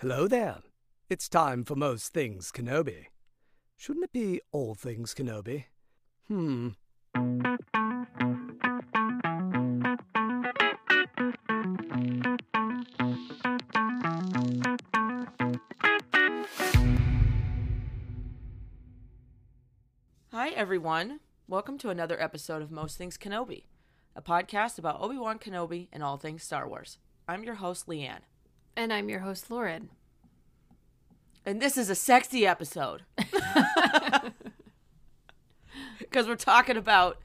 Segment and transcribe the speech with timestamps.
[0.00, 0.58] Hello there.
[1.10, 3.06] It's time for most things Kenobi.
[3.76, 5.64] Shouldn't it be all things Kenobi?
[6.28, 6.68] Hmm.
[20.30, 21.18] Hi, everyone.
[21.48, 23.64] Welcome to another episode of Most Things Kenobi,
[24.14, 26.98] a podcast about Obi Wan Kenobi and all things Star Wars.
[27.26, 28.20] I'm your host, Leanne.
[28.78, 29.88] And I'm your host, Lauren.
[31.44, 33.02] And this is a sexy episode.
[35.98, 37.18] Because we're talking about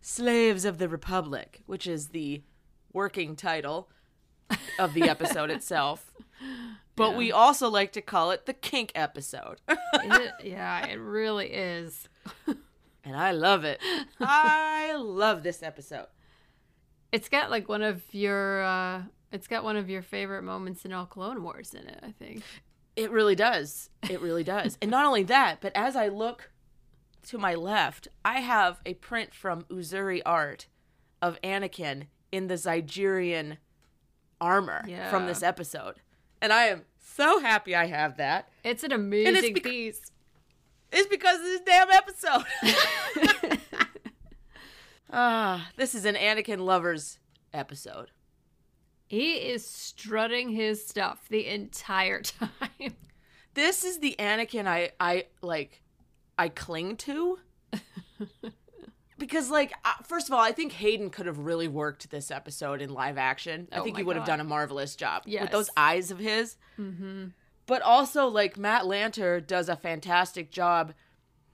[0.00, 2.42] Slaves of the Republic, which is the
[2.92, 3.90] working title
[4.78, 6.12] of the episode itself.
[6.96, 7.16] But Yeah.
[7.18, 9.60] we also like to call it the kink episode.
[9.68, 12.08] It- yeah, it really is.
[12.46, 13.80] and I love it.
[14.20, 16.06] I love this episode.
[17.12, 19.02] It's got like one of your uh
[19.32, 22.42] it's got one of your favorite moments in all Clone Wars in it, I think.
[22.96, 23.90] It really does.
[24.08, 24.76] It really does.
[24.82, 26.50] and not only that, but as I look
[27.28, 30.66] to my left, I have a print from Uzuri Art
[31.22, 33.58] of Anakin in the Zygerian
[34.40, 35.10] armor Yeah.
[35.10, 35.96] from this episode.
[36.42, 38.48] And I am so happy I have that.
[38.64, 40.10] It's an amazing bec- piece.
[40.92, 43.58] It's because of this damn episode.
[45.12, 47.18] Ah, this is an Anakin lovers
[47.52, 48.10] episode.
[49.10, 52.94] He is strutting his stuff the entire time.
[53.54, 55.82] This is the Anakin I I like
[56.38, 57.40] I cling to.
[59.18, 62.80] because like uh, first of all, I think Hayden could have really worked this episode
[62.80, 63.66] in live action.
[63.72, 66.56] I Oh think he would have done a marvelous job with those eyes of his.
[66.78, 67.30] Mm-hmm.
[67.66, 70.94] But also like Matt Lanter does a fantastic job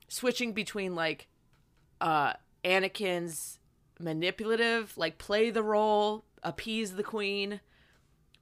[0.09, 1.27] switching between like
[2.03, 3.61] uh Anakin's
[3.99, 7.61] manipulative, like play the role, appease the queen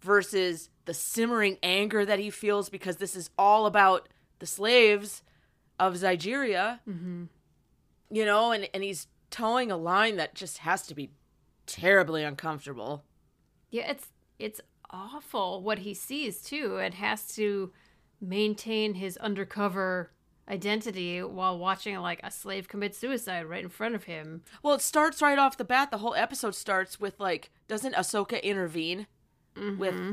[0.00, 5.22] versus the simmering anger that he feels because this is all about the slaves
[5.80, 6.80] of Zygeria.
[6.88, 7.24] Mm-hmm.
[8.10, 11.10] You know, and and he's towing a line that just has to be
[11.66, 13.04] terribly uncomfortable.
[13.70, 14.60] Yeah, it's it's
[14.90, 16.76] awful what he sees too.
[16.76, 17.72] It has to
[18.20, 20.12] maintain his undercover
[20.48, 24.42] identity while watching like a slave commit suicide right in front of him.
[24.62, 25.90] Well, it starts right off the bat.
[25.90, 29.06] The whole episode starts with like, doesn't Ahsoka intervene
[29.56, 30.12] with mm-hmm.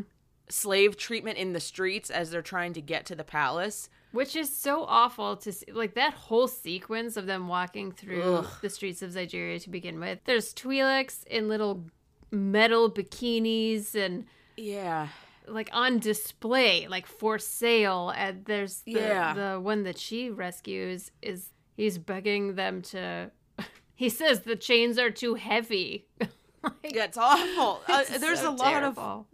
[0.49, 3.89] slave treatment in the streets as they're trying to get to the palace?
[4.11, 5.71] Which is so awful to see.
[5.71, 8.47] Like that whole sequence of them walking through Ugh.
[8.61, 10.19] the streets of Zygeria to begin with.
[10.25, 11.85] There's Twi'leks in little
[12.29, 14.25] metal bikinis and
[14.57, 15.07] Yeah.
[15.47, 18.09] like on display, like for sale.
[18.09, 19.33] And there's the, Yeah.
[19.33, 23.31] the one that she rescues is he's begging them to.
[23.95, 26.07] He says the chains are too heavy.
[26.83, 27.81] like, Yeah, it's awful.
[27.87, 29.27] Uh, there's so a lot of terrible.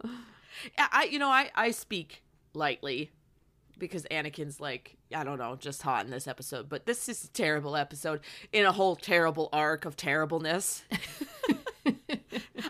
[0.76, 2.22] I, I- you know, I I speak
[2.54, 3.10] lightly
[3.78, 6.68] because Anakin's like I don't know, just hot in this episode.
[6.68, 8.20] But this is a terrible episode
[8.52, 10.82] in a whole terrible arc of terribleness.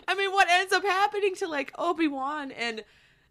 [0.07, 2.83] I mean, what ends up happening to like Obi Wan and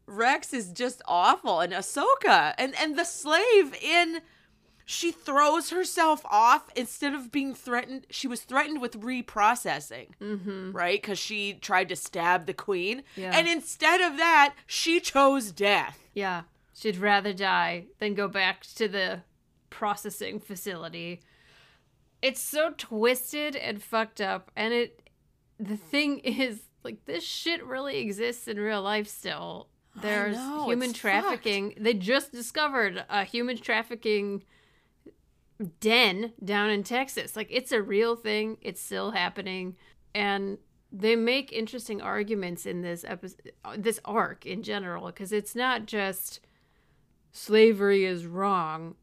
[0.07, 4.21] Rex is just awful, and Ahsoka and and the slave in.
[4.91, 8.07] She throws herself off instead of being threatened.
[8.09, 10.73] She was threatened with reprocessing Mm-hmm.
[10.73, 11.01] right?
[11.03, 13.03] Because she tried to stab the queen.
[13.15, 13.33] Yeah.
[13.37, 15.99] And instead of that, she chose death.
[16.15, 16.45] Yeah,
[16.75, 19.21] she'd rather die than go back to the
[19.69, 21.21] processing facility.
[22.23, 25.03] It's so twisted and fucked up, and it.
[25.61, 29.69] The thing is, like, this shit really exists in real life still.
[30.01, 31.75] There's know, human trafficking.
[31.79, 34.45] They just discovered a human trafficking
[35.81, 37.37] den down in Texas.
[37.37, 38.59] Like, it's a real thing.
[38.61, 39.77] It's still happening,
[40.15, 40.59] and
[40.91, 46.41] they make interesting arguments in this episode, this arc in general, because it's not just
[47.31, 48.95] slavery is wrong.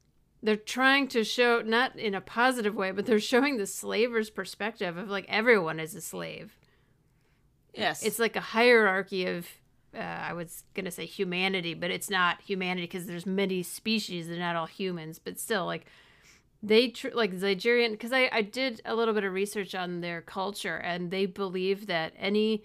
[0.41, 4.97] They're trying to show, not in a positive way, but they're showing the slaver's perspective
[4.97, 6.57] of like everyone is a slave.
[7.73, 8.03] Yes.
[8.03, 9.47] It's like a hierarchy of,
[9.95, 14.27] uh, I was gonna say humanity, but it's not humanity because there's many species.
[14.27, 15.85] They're not all humans, but still, like
[16.67, 17.91] they tr- like Zygerian.
[17.91, 21.87] Because I I did a little bit of research on their culture, and they believe
[21.87, 22.63] that any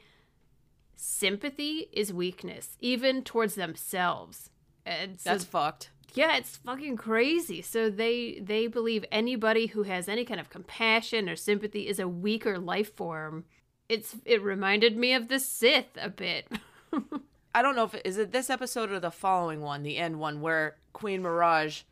[0.97, 4.51] sympathy is weakness, even towards themselves.
[4.85, 5.91] And so, That's fucked.
[6.15, 7.63] yeah, it's fucking crazy.
[7.63, 12.09] So they they believe anybody who has any kind of compassion or sympathy is a
[12.09, 13.45] weaker life form.
[13.89, 16.47] It's it reminded me of the Sith a bit.
[17.55, 20.21] I don't know if it, is it this episode or the following one, the end
[20.21, 21.83] one, where Queen Miraj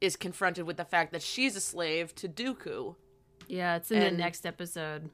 [0.00, 2.96] is confronted with the fact that she's a slave to Dooku.
[3.48, 5.10] yeah, it's in And- the next episode.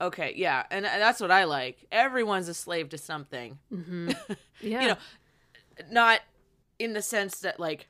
[0.00, 1.84] Okay, yeah, and, and that's what I like.
[1.90, 3.58] Everyone's a slave to something.
[3.72, 4.10] Mm-hmm.
[4.60, 4.82] Yeah.
[4.82, 4.96] You know,
[5.90, 6.20] not
[6.80, 7.86] in the sense that like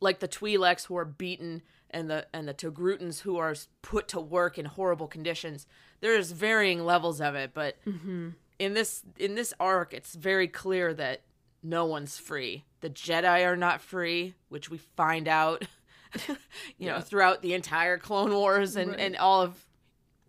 [0.00, 4.20] like the Twi'leks who are beaten and the and the Togrutans who are put to
[4.20, 5.66] work in horrible conditions.
[6.00, 8.30] There's varying levels of it, but mm-hmm.
[8.58, 11.22] in this in this arc, it's very clear that
[11.62, 12.64] no one's free.
[12.80, 15.64] The Jedi are not free, which we find out,
[16.78, 19.00] you know, throughout the entire Clone Wars and Right.
[19.00, 19.64] and all of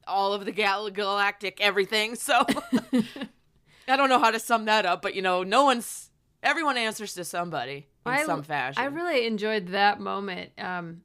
[0.06, 2.15] all of the gal- galactic everything.
[2.15, 2.45] So
[3.88, 6.09] I don't know how to sum that up, but you know, no one's
[6.41, 8.81] everyone answers to somebody in I- some fashion.
[8.81, 10.51] I really enjoyed that moment.
[10.57, 11.01] Um,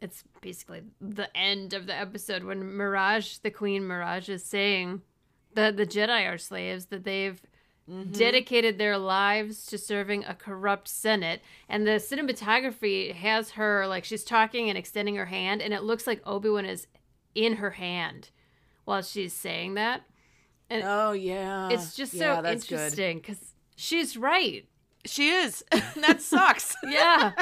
[0.00, 5.02] it's basically the end of the episode when Miraj, the Queen Miraj, is saying
[5.54, 7.40] that the Jedi are slaves, that they've
[7.88, 8.10] Mm-hmm.
[8.10, 11.40] dedicated their lives to serving a corrupt Senate.
[11.68, 16.04] And the cinematography has her, like, she's talking and extending her hand, and it looks
[16.04, 16.88] like Obi Wan is
[17.36, 18.30] in her hand
[18.86, 20.02] while she's saying that.
[20.68, 24.66] And oh yeah, It's just Yeah, so interesting because she's right.
[25.04, 25.62] She is.
[25.70, 26.74] that sucks.
[26.82, 27.32] yeah.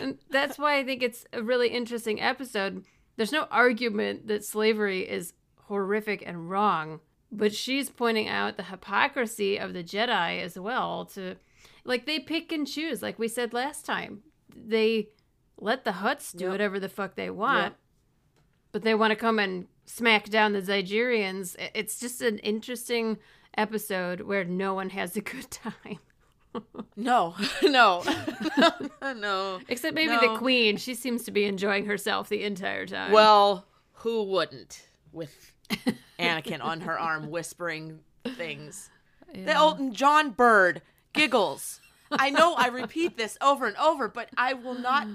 [0.00, 2.84] And that's why I think it's a really interesting episode.
[3.16, 5.34] There's no argument that slavery is
[5.66, 6.98] horrific and wrong,
[7.36, 11.36] but she's pointing out the hypocrisy of the Jedi as well to
[11.84, 14.22] like they pick and choose like we said last time.
[14.56, 15.08] They
[15.58, 16.52] let the Hutts do Yep.
[16.52, 17.76] whatever the fuck they want, Yep.
[18.72, 21.56] but they want to come and smack down the Zygerians.
[21.74, 23.18] It's just an interesting
[23.56, 25.98] episode where no one has a good time.
[26.96, 28.02] no, no,
[29.02, 29.60] no.
[29.68, 30.32] Except maybe No.
[30.32, 30.76] the queen.
[30.76, 33.12] She seems to be enjoying herself the entire time.
[33.12, 34.88] Well, who wouldn't?
[35.12, 35.53] With
[36.18, 38.00] Anakin on her arm whispering
[38.36, 38.90] things.
[39.32, 40.82] The old John bird
[41.12, 41.80] giggles.
[42.10, 45.08] I know I repeat this over and over, but I will not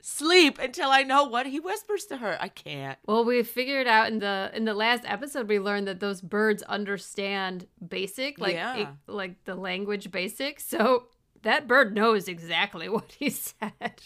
[0.00, 2.38] sleep until I know what he whispers to her.
[2.40, 2.98] I can't.
[3.06, 6.62] well, we figured out in the in the last episode we learned that those birds
[6.62, 8.76] understand basic, like Yeah.
[8.76, 10.60] it- like the language basic.
[10.60, 11.08] So
[11.42, 14.02] that bird knows exactly what he said.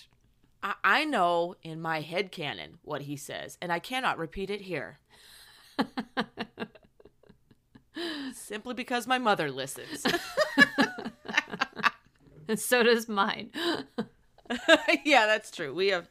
[0.63, 4.63] I, I know in my head canon what he says, and I cannot repeat it
[4.63, 4.99] here.
[8.35, 10.05] Simply because my mother listens.
[12.47, 13.53] And so does mine.
[15.05, 15.73] yeah, that's true.
[15.75, 16.09] We have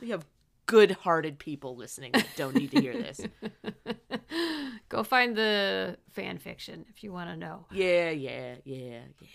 [0.00, 0.26] we have
[0.66, 3.20] good-hearted people listening that don't need to hear this.
[4.88, 7.66] Go find the fan fiction if you want to know.
[7.70, 9.28] Yeah, yeah, yeah, yeah.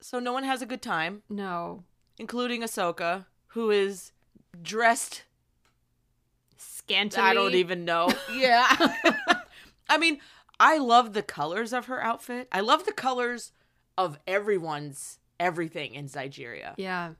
[0.00, 1.84] So no one has a good time, No.
[2.18, 4.12] including Ahsoka, who is
[4.62, 5.24] dressed
[6.84, 7.22] Scantily.
[7.22, 8.10] I don't even know.
[8.34, 8.66] Yeah.
[9.88, 10.18] I mean,
[10.58, 12.48] I love the colors of her outfit.
[12.50, 13.52] I love the colors
[13.98, 16.74] of everyone's everything in Zygeria.
[16.76, 17.12] Yeah.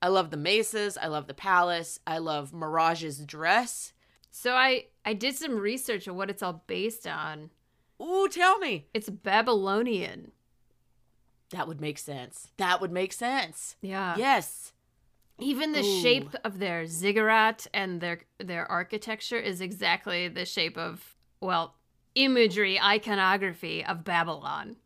[0.00, 0.96] I love the maces.
[0.96, 2.00] I love the palace.
[2.06, 3.92] I love Miraj's dress.
[4.30, 7.50] So I I did some research on what it's all based on.
[8.00, 8.86] Ooh, tell me.
[8.94, 10.32] It's Babylonian.
[11.50, 12.48] That would make sense.
[12.56, 13.76] That would make sense.
[13.82, 14.16] Yeah.
[14.16, 14.72] Yes.
[15.42, 16.00] Even the Ooh.
[16.02, 21.74] shape of their ziggurat and their their architecture is exactly the shape of well,
[22.14, 24.76] imagery, iconography of Babylon.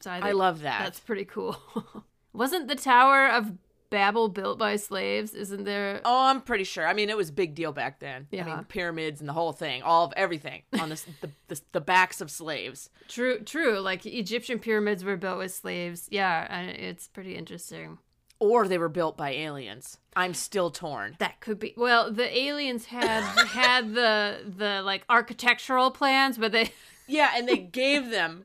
[0.00, 0.80] So I, I love that.
[0.82, 1.56] That's pretty cool.
[2.32, 3.52] Wasn't the Tower of
[3.90, 5.34] Babel built by slaves?
[5.34, 6.00] Isn't there?
[6.04, 6.86] Oh, I'm pretty sure.
[6.86, 8.28] I mean, it was a big deal back then.
[8.32, 8.44] I Yeah.
[8.44, 12.20] mean, pyramids and the whole thing, all of everything on the, the, the, the backs
[12.20, 12.88] of slaves.
[13.08, 13.80] True, true.
[13.80, 16.08] Like Egyptian pyramids were built with slaves.
[16.10, 17.98] Yeah, and it's pretty interesting.
[18.40, 19.98] Or they were built by aliens.
[20.16, 21.14] I'm still torn.
[21.18, 21.74] That could be.
[21.76, 26.72] Well, the aliens had had the the like architectural plans, but they
[27.10, 28.44] Yeah, and they gave them.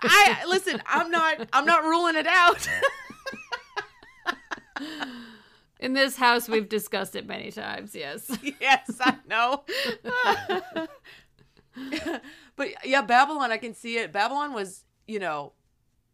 [0.00, 0.82] I listen.
[0.86, 1.48] I'm not.
[1.54, 2.68] I'm not ruling it out.
[5.80, 7.94] in this house we've discussed it many times.
[7.94, 8.30] Yes.
[8.60, 9.64] yes, I know.
[12.56, 13.50] but yeah, Babylon.
[13.50, 14.12] I can see it.
[14.12, 15.54] Babylon was, you know,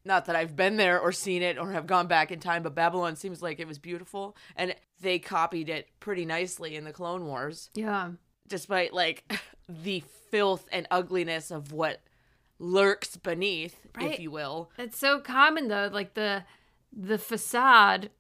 [0.05, 2.75] not that I've been there or seen it or have gone back in time, but
[2.75, 7.27] Babylon seems like it was beautiful, and they copied it pretty nicely in the Clone
[7.27, 8.13] Wars, Yeah.
[8.47, 9.31] despite like
[9.69, 12.01] the filth and ugliness of what
[12.59, 14.13] lurks beneath, Right.
[14.13, 14.71] if you will.
[14.79, 15.89] It's so common though.
[15.93, 16.45] Like the
[16.93, 18.11] the facade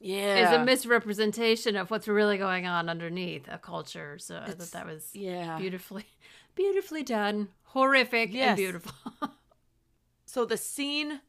[0.00, 4.18] Yeah, is a misrepresentation of what's really going on underneath a culture.
[4.18, 5.58] So I thought that was yeah.
[5.58, 6.06] beautifully
[6.54, 7.48] beautifully done.
[7.64, 8.48] Horrific Yes.
[8.48, 8.92] and beautiful.
[10.36, 11.22] So the scene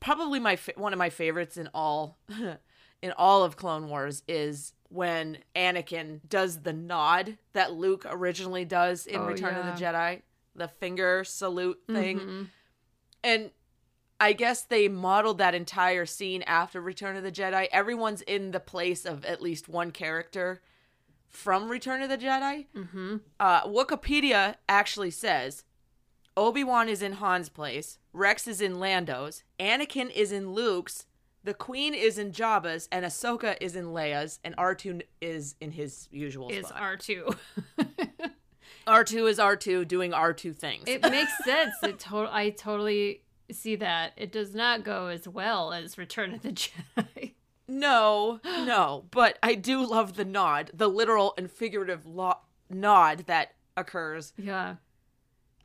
[0.00, 2.18] probably my one of my favorites in all
[3.02, 9.06] in all of Clone Wars is when Anakin does the nod that Luke originally does
[9.06, 10.22] in Oh, Return of the Jedi,
[10.56, 12.18] the finger salute thing.
[12.18, 12.46] Mhm.
[13.22, 13.50] And
[14.18, 17.68] I guess they modeled that entire scene after Return of the Jedi.
[17.70, 20.60] Everyone's in the place of at least one character
[21.28, 22.66] from Return of the Jedi.
[22.74, 23.20] Mhm.
[23.38, 25.62] Uh, Wikipedia actually says
[26.40, 31.04] Obi Wan is in Han's place, Rex is in Lando's, Anakin is in Luke's,
[31.44, 36.08] the Queen is in Jabba's, and Ahsoka is in Leia's, and R2 is in his
[36.10, 36.80] usual Is spot.
[36.80, 37.28] R two.
[38.86, 40.84] R2 is R2 doing R2 things.
[40.86, 41.74] it makes sense.
[41.82, 44.12] It to- I totally see that.
[44.16, 47.34] It does not go as well as Return of the Jedi.
[47.68, 52.38] No, no, but I do love the nod, the literal and figurative lo-
[52.70, 54.32] nod that occurs.
[54.38, 54.76] yeah.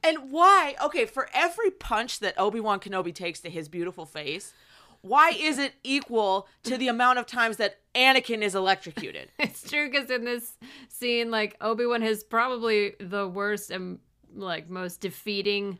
[0.06, 0.76] And why?
[0.84, 4.54] Okay, for every punch that Obi-Wan Kenobi takes to his beautiful face,
[5.02, 9.32] why is it equal to the amount of times that Anakin is electrocuted?
[9.40, 10.58] It's true because in this
[10.90, 14.00] scene, like Obi Wan has probably the worst and
[14.36, 15.80] like most defeating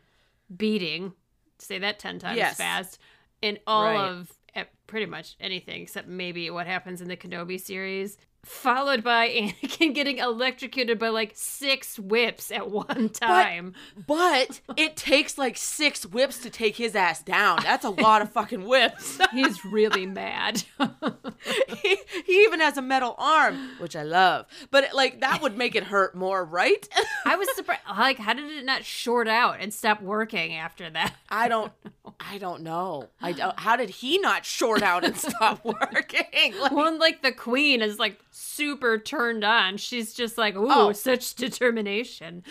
[0.54, 1.12] beating.
[1.58, 2.56] Say that ten times Yes.
[2.56, 2.98] fast
[3.42, 4.10] in all Right.
[4.10, 8.16] of eh, pretty much anything except maybe what happens in the Kenobi series.
[8.46, 9.28] Followed by
[9.62, 13.74] Anakin getting electrocuted by like six whips at one time.
[14.06, 17.58] But it takes like six whips to take his ass down.
[17.64, 19.18] That's a lot of fucking whips.
[19.32, 20.62] He's really mad.
[21.82, 24.46] he, he even has a metal arm, which I love.
[24.70, 26.88] But like that would make it hurt more, right?
[27.24, 27.82] I was surprised.
[27.88, 31.16] Like, how did it not short out and stop working after that?
[31.28, 31.72] I don't
[32.20, 33.08] I don't know.
[33.20, 36.54] I don't, how did he not short out and stop working?
[36.58, 39.76] Like, One like the queen is like super turned on.
[39.78, 40.92] She's just like, ooh, Oh.
[40.92, 42.42] such determination.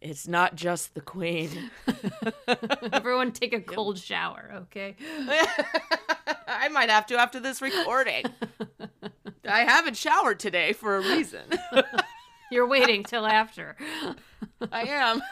[0.00, 1.70] it's not just the queen.
[2.92, 4.94] Everyone take a cold shower, okay?
[6.46, 8.24] I might have to after this recording.
[9.48, 11.42] I haven't showered today for a reason.
[12.50, 13.76] You're waiting till after.
[14.70, 15.22] I am.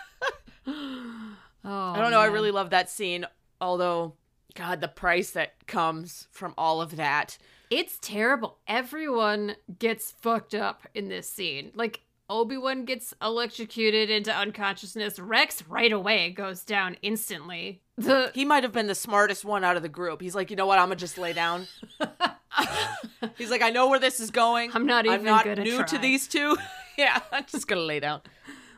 [0.66, 2.20] Oh, I don't know.
[2.20, 3.26] I really love that scene.
[3.60, 4.14] Although,
[4.54, 7.38] God, the price that comes from all of that.
[7.70, 8.58] It's terrible.
[8.66, 11.72] Everyone gets fucked up in this scene.
[11.74, 15.18] Like Obi-Wan gets electrocuted into unconsciousness.
[15.18, 17.82] Rex right away goes down instantly.
[17.96, 20.20] The He might have been the smartest one out of the group.
[20.20, 20.78] He's like, you know what?
[20.78, 21.66] I'm gonna just lay down.
[23.36, 24.70] He's like, I know where this is going.
[24.74, 26.56] I'm not I'm even not gonna new to these two.
[26.98, 28.22] yeah, I'm just gonna lay down.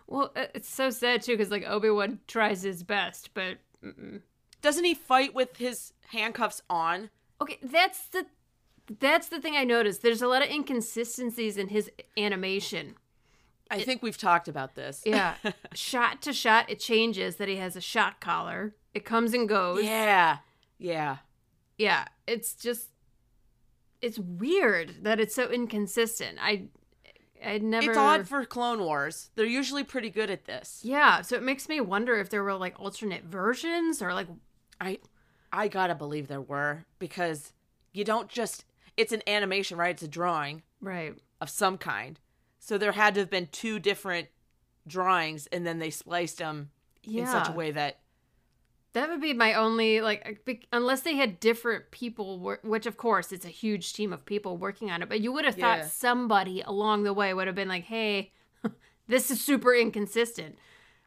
[0.06, 4.20] well, uh, it's so sad too because like Obi-Wan tries his best, but mm-mm.
[4.60, 7.10] Doesn't he fight with his handcuffs on?
[7.40, 8.26] Okay, that's the
[9.00, 10.02] that's the thing I noticed.
[10.02, 12.94] There's a lot of inconsistencies in his animation.
[13.70, 15.02] I think we've talked about this.
[15.04, 15.34] Yeah,
[15.74, 18.74] shot to shot, it changes that he has a shock collar.
[18.94, 19.84] It comes and goes.
[19.84, 20.38] Yeah.
[20.78, 21.18] Yeah.
[21.76, 22.06] yeah.
[22.26, 22.88] It's just
[24.00, 26.38] it's weird that it's so inconsistent.
[26.40, 26.68] I
[27.44, 27.90] I never.
[27.90, 29.30] It's odd for Clone Wars.
[29.34, 30.80] They're usually pretty good at this.
[30.82, 34.28] yeah, so it makes me wonder if there were like alternate versions or like
[34.80, 34.98] I
[35.52, 37.52] I gotta believe there were because
[37.92, 38.64] you don't just
[38.98, 39.90] it's an animation, right?
[39.94, 41.14] It's a drawing right.
[41.40, 42.18] of some kind.
[42.58, 44.28] So there had to have been two different
[44.86, 46.70] drawings and then they spliced them
[47.02, 48.00] Yeah, in such a way that
[48.94, 52.86] That would be my only like uh, bec- unless they had different people wor- which
[52.86, 55.56] of course it's a huge team of people working on it but you would have
[55.56, 55.86] thought Yeah.
[55.86, 58.32] somebody along the way would have been like hey
[59.06, 60.56] this is super inconsistent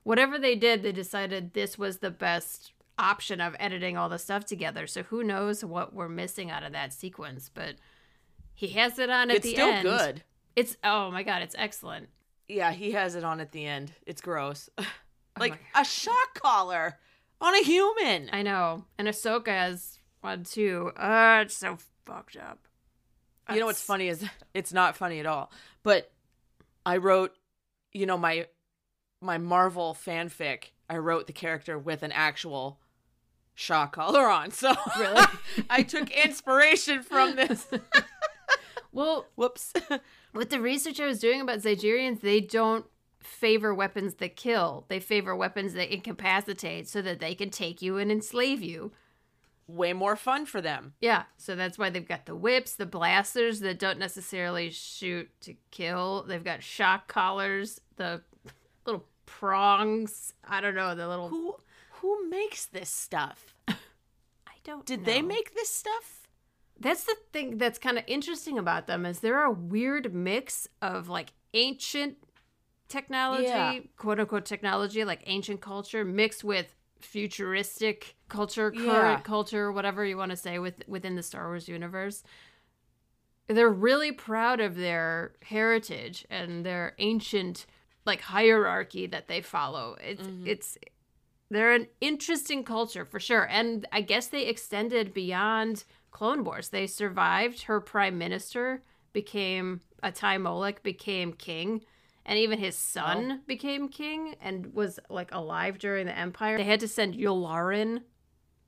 [0.03, 4.45] whatever they did they decided this was the best option of editing all the stuff
[4.45, 7.75] together so who knows what we're missing out of that sequence but
[8.53, 10.23] he has it on at it's the still end good.
[10.55, 12.09] it's oh my god it's excellent
[12.47, 13.93] Yeah, he has it on at the end.
[14.05, 14.69] It's gross.
[15.39, 16.97] like my- a shock collar
[17.39, 18.29] on a human.
[18.33, 22.59] i know and ahsoka has one too uh it's so fucked up
[23.51, 25.51] you know what's funny is it's not funny at all.
[25.83, 26.09] But
[26.85, 27.33] I wrote,
[27.91, 28.45] you know, my
[29.19, 30.71] my Marvel fanfic.
[30.91, 32.77] I wrote the character with an actual
[33.55, 34.51] shock collar on.
[34.51, 35.23] So Really?
[35.69, 37.65] I took inspiration from this.
[38.91, 39.71] well Whoops.
[40.33, 42.85] With the research I was doing about Zygerians, they don't
[43.21, 44.83] favor weapons that kill.
[44.89, 48.91] They favor weapons that incapacitate so that they can take you and enslave you.
[49.67, 50.95] Way more fun for them.
[50.99, 55.55] Yeah, so that's why they've got the whips, the blasters that don't necessarily shoot to
[55.69, 56.25] kill.
[56.27, 58.23] They've got shock collars, the
[59.39, 60.33] prongs.
[60.47, 61.29] I don't know, the little.
[61.29, 61.55] Who
[62.01, 63.55] who makes this stuff?
[63.67, 63.75] I
[64.63, 64.85] don't.
[64.85, 66.27] Did they make this stuff?
[66.79, 71.09] That's the thing that's kind of interesting about them is they're a weird mix of
[71.09, 72.17] like ancient
[72.87, 73.79] technology, Yeah.
[73.97, 79.21] quote unquote technology, like ancient culture, mixed with futuristic culture, current Yeah.
[79.21, 82.23] culture, whatever you want to say with within the Star Wars universe.
[83.47, 87.65] They're really proud of their heritage and their ancient
[88.05, 89.95] like hierarchy that they follow.
[90.01, 90.47] It's mm-hmm.
[90.47, 90.77] it's
[91.49, 93.47] they're an interesting culture for sure.
[93.49, 96.69] And I guess they extended beyond Clone Wars.
[96.69, 97.63] They survived.
[97.63, 98.81] Her prime minister
[99.13, 101.81] became Atai Molec became king,
[102.25, 106.57] and even his son became king and was like alive during the Empire.
[106.57, 108.03] They had to send Yularen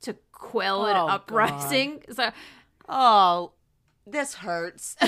[0.02, 2.04] to quell an Oh, uprising.
[2.14, 2.32] So
[2.88, 3.54] Oh,
[4.06, 4.98] this hurts.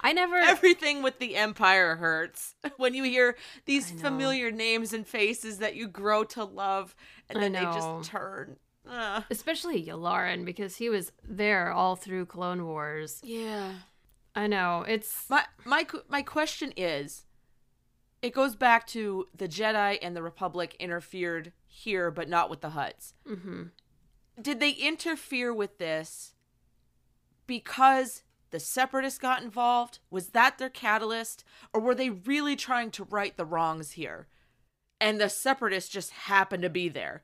[0.00, 5.58] I never Everything with the Empire hurts when you hear these familiar names and faces
[5.58, 6.94] that you grow to love,
[7.28, 8.56] and then they just turn.
[8.88, 9.22] Ugh.
[9.30, 13.20] especially Yularen because he was there all through Clone Wars.
[13.22, 13.72] Yeah.
[14.34, 14.84] I know.
[14.88, 17.26] It's My my my question is,
[18.22, 22.70] it goes back to the Jedi and the Republic interfered here, but not with the
[22.70, 23.12] Hutts.
[23.26, 23.64] hmm
[24.40, 26.32] Did they interfere with this
[27.46, 29.98] because the Separatists got involved?
[30.10, 34.26] Was that their catalyst, or were they really trying to right the wrongs here?
[35.00, 37.22] And the Separatists just happened to be there,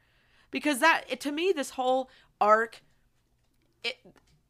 [0.51, 2.09] because that it, to me this whole
[2.41, 2.83] arc,
[3.85, 3.97] it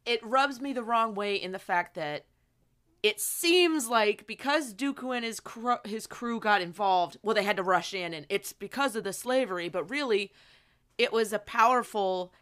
[0.05, 2.25] it rubs me the wrong way in the fact that
[3.03, 5.41] it seems like because Dooku and his
[5.85, 9.13] his crew got involved, well, they had to rush in, and it's because of the
[9.13, 9.69] slavery.
[9.69, 10.31] But really,
[10.97, 12.33] it was a powerful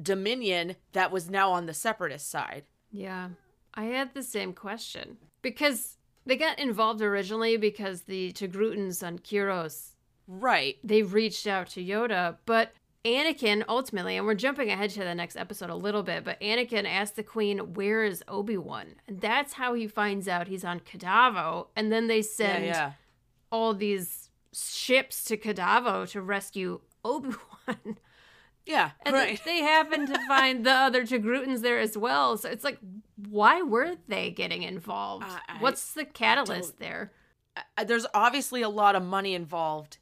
[0.00, 2.64] Dominion that was now on the Separatist side.
[2.90, 3.30] Yeah,
[3.74, 9.90] I had the same question because they got involved originally because the Togrutans on Kiros,
[10.26, 10.76] Right.
[10.84, 12.72] they reached out to Yoda, but
[13.04, 16.86] Anakin ultimately, and we're jumping ahead to the next episode a little bit, but Anakin
[16.88, 20.80] asked the Queen, "Where is Obi Wan?" And that's how he finds out he's on
[20.80, 22.92] Kadavo, and then they Yeah, send yeah.
[23.52, 27.34] all these ships to Kadavo to rescue Obi
[27.66, 27.98] Wan.
[28.66, 28.90] Yeah.
[29.02, 29.40] And right.
[29.44, 32.36] they happen to find the other Togrutans there as well.
[32.36, 32.78] So it's like,
[33.28, 35.26] why were they getting involved?
[35.26, 37.12] I What's the catalyst there?
[37.76, 39.98] Uh, There's obviously a lot of money involved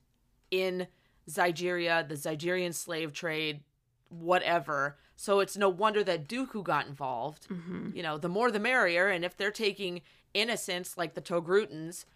[0.51, 0.87] in
[1.29, 3.61] Zygeria, the Zygerian slave trade,
[4.09, 4.99] whatever.
[5.17, 7.49] So it's no wonder that Dooku got involved.
[7.49, 7.91] Mm-hmm.
[7.95, 9.09] You know, the more the merrier.
[9.09, 10.03] And if they're taking
[10.35, 12.07] innocents like the Togrutans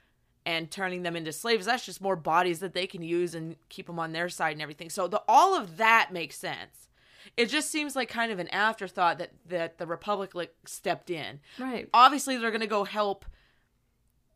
[0.47, 3.87] and turning them into slaves, that's just more bodies that they can use and keep
[3.89, 4.89] them on their side and everything.
[4.89, 6.89] So the all of that makes sense.
[7.37, 11.41] It just seems like kind of an afterthought that that the Republic like stepped in.
[11.59, 11.89] Right.
[11.93, 13.27] Obviously, they're going to go help.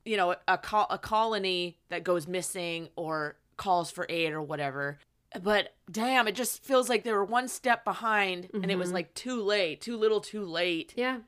[0.05, 4.99] You know, a col- a colony that goes missing or calls for aid or whatever.
[5.41, 8.95] But damn, it just feels like they were one step behind, and it was Mhm.
[8.95, 10.93] like too late, too little, too late.
[10.97, 11.19] Yeah.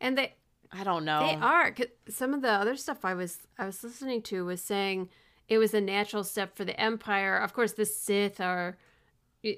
[0.00, 0.34] And they
[0.76, 1.20] I don't know.
[1.20, 4.60] they are 'cause some of the other stuff I was I was listening to was
[4.62, 5.08] saying
[5.48, 7.36] it was a natural step for the empire.
[7.36, 8.76] Of course, the Sith are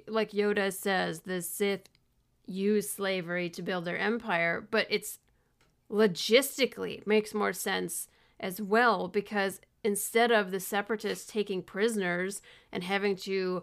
[0.07, 1.89] like Yoda says, the Sith
[2.45, 5.19] use slavery to build their empire, but it's
[5.91, 13.17] logistically makes more sense as well because instead of the separatists taking prisoners and having
[13.17, 13.63] to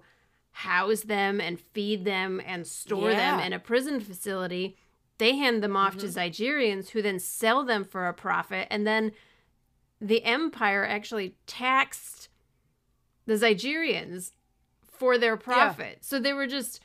[0.51, 4.77] house them and feed them and store them in a prison facility,
[5.17, 6.19] they hand them off to mm-hmm.
[6.19, 9.11] Zygerians who then sell them for a profit and then
[10.01, 12.29] the empire actually taxed
[13.25, 14.31] the Zygerians
[14.81, 15.99] for their profit.
[16.01, 16.81] So they were just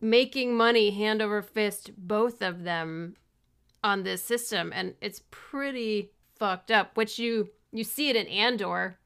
[0.00, 3.16] making money hand over fist, both of them
[3.82, 4.72] on this system.
[4.74, 8.98] And it's pretty fucked up, which you you see it in Andor.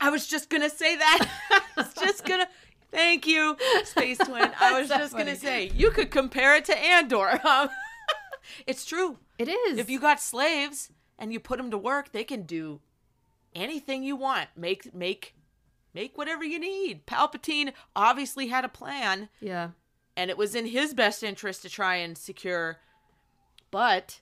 [0.00, 1.28] I was just gonna say that.
[1.50, 2.48] I was just gonna.
[2.90, 4.50] Thank you, Space Twin.
[4.60, 7.40] I was So just gonna say you could compare it to Andor.
[8.66, 9.18] It's true.
[9.38, 9.78] It is.
[9.78, 12.80] If you got slaves and you put them to work, they can do
[13.54, 14.48] anything you want.
[14.56, 15.34] Make make
[15.94, 17.06] make whatever you need.
[17.06, 19.70] Palpatine obviously had a plan, Yeah.
[20.16, 22.78] and it was in his best interest to try and secure.
[23.70, 24.20] But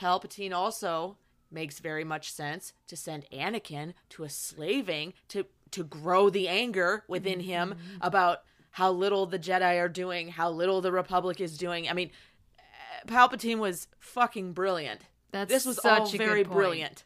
[0.00, 1.16] Palpatine also
[1.50, 7.04] makes very much sense to send Anakin to a slaving to to grow the anger
[7.08, 8.38] within him about
[8.72, 11.88] how little the Jedi are doing, how little the Republic is doing.
[11.88, 12.10] I mean,
[12.58, 15.00] uh, Palpatine was fucking brilliant.
[15.32, 17.04] That's this was all very brilliant.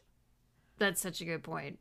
[0.77, 1.79] That's such a good point.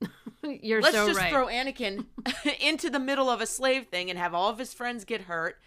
[0.42, 1.30] You're Let's so just right.
[1.30, 2.06] throw Anakin
[2.60, 5.58] into the middle of a slave thing and have all of his friends get hurt,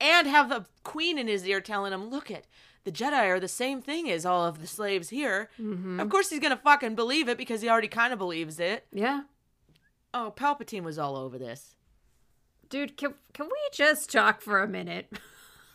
[0.00, 2.46] and have the queen in his ear telling him, "Look it,
[2.84, 6.00] the Jedi are the same thing as all of the slaves here." Mhm.
[6.00, 8.86] Of course, he's gonna fucking believe it because he already kind of believes it.
[8.92, 9.22] Yeah.
[10.14, 11.76] Oh, Palpatine was all over this.
[12.68, 15.12] Dude, can, can we just talk for a minute?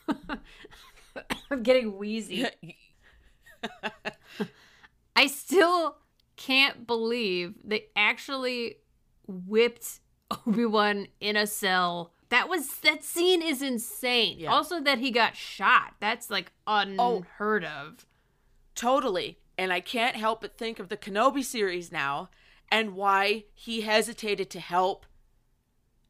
[1.51, 2.47] I'm getting wheezy.
[5.15, 5.97] I still
[6.35, 8.77] can't believe they actually
[9.27, 9.99] whipped
[10.31, 12.11] Obi-Wan in a cell.
[12.29, 14.39] That was that scene is insane.
[14.39, 14.51] Yeah.
[14.51, 15.95] Also that he got shot.
[15.99, 17.17] That's like oh.
[17.17, 18.05] unheard of.
[18.73, 19.37] Totally.
[19.57, 22.29] And I can't help but think of the Kenobi series now
[22.71, 25.05] and why he hesitated to help,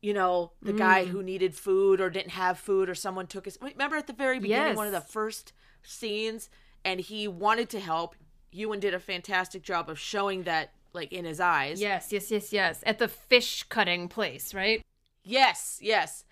[0.02, 1.08] you know, the guy mm.
[1.08, 3.58] who needed food or didn't have food or someone took his.
[3.62, 6.50] Remember at the very beginning, one of the first scenes,
[6.86, 8.16] and he wanted to help.
[8.52, 11.82] Ewan did a fantastic job of showing that, like, in his eyes.
[11.82, 12.84] Yes, yes, yes, yes.
[12.86, 14.82] At the fish cutting place, right?
[15.24, 16.26] Yes, yes.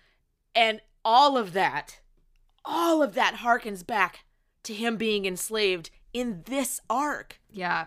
[0.54, 2.00] And all of that,
[2.64, 4.24] all of that harkens back
[4.64, 7.40] to him being enslaved in this arc.
[7.50, 7.86] Yeah.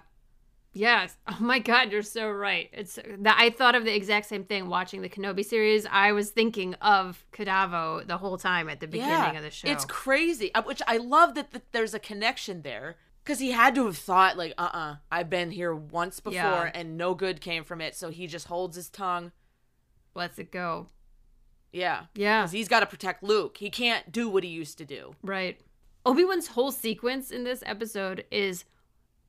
[0.73, 1.15] Yes.
[1.27, 2.69] Oh my god, you're so right.
[2.73, 5.85] It's that I thought of the exact same thing watching the Kenobi series.
[5.89, 9.67] I was thinking of Kadavo the whole time at the beginning of the show.
[9.67, 13.73] It's crazy, uh, which I love that, that there's a connection there because he had
[13.75, 16.71] to have thought like, uh, uh-uh, uh, i have been here once before Yeah.
[16.73, 19.31] and no good came from it, so he just holds his tongue.
[20.15, 20.87] Let's it go.
[21.71, 22.41] Yeah, Yeah.
[22.41, 23.57] because he's got to protect Luke.
[23.57, 25.15] He can't do what he used to do.
[25.23, 25.59] Right.
[26.05, 28.65] Obi-Wan's whole sequence in this episode is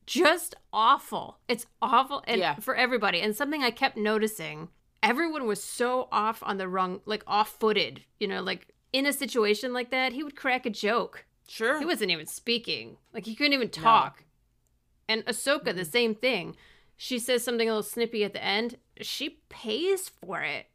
[0.07, 1.39] just awful.
[1.49, 2.55] It's awful and Yeah.
[2.57, 3.21] for everybody.
[3.21, 4.69] And something I kept noticing,
[5.03, 9.73] everyone was so off on the wrong like off-footed, you know, like in a situation
[9.73, 11.25] like that, he would crack a joke.
[11.49, 12.97] Sure, He wasn't even speaking.
[13.13, 14.25] Like he couldn't even talk.
[15.09, 16.57] And Ahsoka, the same thing.
[16.97, 18.79] She says something a little snippy at the end.
[19.01, 20.67] She pays for it.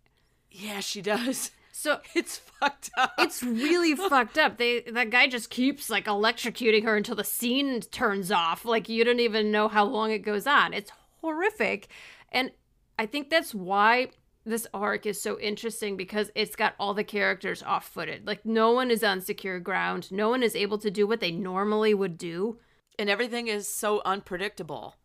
[0.51, 1.51] yeah, she does.
[1.79, 3.13] So It's fucked up.
[3.19, 4.57] it's really fucked up.
[4.57, 8.65] They that guy just keeps like electrocuting her until the scene turns off.
[8.65, 10.73] Like you don't even know how long it goes on.
[10.73, 11.87] It's horrific.
[12.31, 12.51] And
[12.97, 14.09] I think that's why
[14.45, 18.25] this arc is so interesting because it's got all the characters off-footed.
[18.27, 20.11] Like no one is on secure ground.
[20.11, 22.59] No one is able to do what they normally would do.
[22.97, 24.95] and everything is so unpredictable.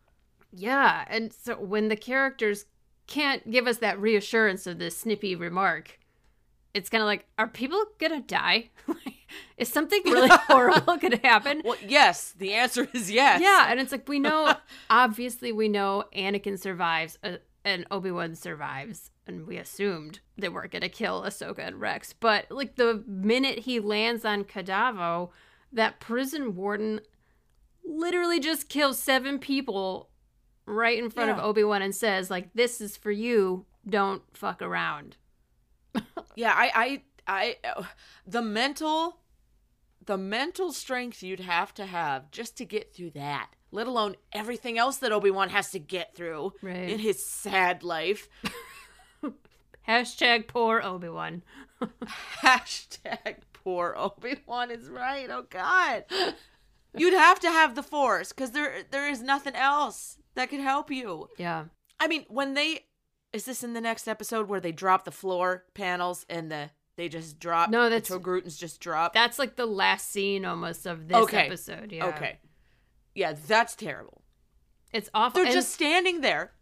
[0.51, 2.67] Yeah, and so when the characters
[3.07, 5.99] can't give us that reassurance of this snippy remark,
[6.75, 8.71] it's kind of like, are people gonna die?
[9.57, 11.63] is something really horrible gonna happen?
[11.65, 13.41] Well, yes, the answer is yes.
[13.41, 14.55] Yeah, and it's like we know,
[14.91, 20.73] obviously, we know Anakin survives uh, and Obi Wan survives, and we assumed they weren't
[20.73, 22.13] gonna kill Ahsoka and Rex.
[22.13, 25.31] But like the minute he lands on Kadavo,
[25.73, 27.01] that prison warden
[27.85, 30.09] literally just kills seven people
[30.67, 33.65] right in front of Obi Wan and says, like, "This is for you.
[33.89, 35.17] Don't fuck around."
[36.37, 37.85] Yeah, I, I, I,
[38.27, 39.19] the mental,
[40.05, 44.77] the mental strength you'd have to have just to get through that, let alone everything
[44.79, 46.89] else that Obi Wan has to get through Right.
[46.91, 48.29] in his sad life.
[49.89, 51.43] Hashtag poor Obi Wan.
[52.43, 55.29] Hashtag poor Obi Wan is right.
[55.31, 56.05] Oh God,
[56.97, 60.91] you'd have to have the Force because there, there is nothing else that could help
[60.91, 61.29] you.
[61.39, 61.65] Yeah.
[62.01, 62.87] I mean, when they,
[63.35, 67.09] is this in the next episode where they drop the floor panels and the they
[67.09, 67.69] just drop?
[67.69, 69.13] No, the that's- Togrutan's just drop.
[69.13, 71.47] That's like the last scene almost of this Okay.
[71.47, 71.91] episode.
[71.91, 72.07] Yeah.
[72.07, 72.39] Okay.
[73.15, 74.23] Yeah, that's terrible.
[74.93, 75.39] It's awful.
[75.39, 76.53] They're and, just standing there.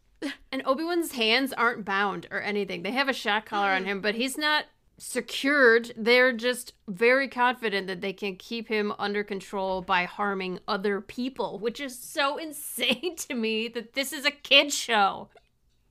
[0.51, 2.83] and Obi Wan's hands aren't bound or anything.
[2.83, 3.87] They have a shock collar on mm.
[3.87, 4.65] him, but he's not
[4.97, 5.93] secured.
[5.97, 11.59] They're just very confident that they can keep him under control by harming other people,
[11.59, 15.29] which is so insane to me that this is a kid show.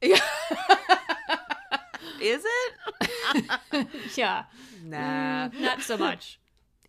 [2.21, 3.87] Is it?
[4.15, 4.43] yeah.
[4.83, 5.47] Nah.
[5.59, 6.39] Not so much.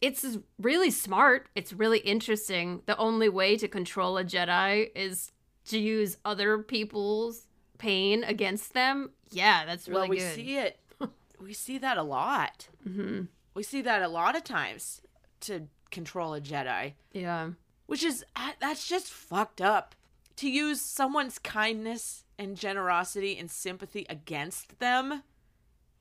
[0.00, 1.46] It's really smart.
[1.54, 2.82] It's really interesting.
[2.86, 5.32] The only way to control a Jedi is
[5.66, 7.46] to use other people's
[7.78, 9.10] pain against them.
[9.30, 10.08] Yeah, that's really good.
[10.08, 10.34] well, we good.
[10.34, 10.78] see it.
[11.40, 12.68] We see that a lot.
[12.84, 13.22] hmm
[13.54, 15.00] We see that a lot of times
[15.40, 17.50] to control a Jedi, Yeah.
[17.86, 19.94] which is uh, that's just fucked up.
[20.36, 25.22] To use someone's kindness and generosity and sympathy against them,